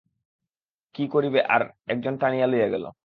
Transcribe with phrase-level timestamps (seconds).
[0.95, 1.61] কী করিবে, আর
[1.87, 2.91] একজন টানিয়া লইয়া গেল।